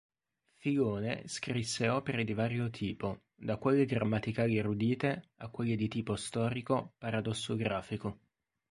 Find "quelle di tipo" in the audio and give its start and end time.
5.49-6.15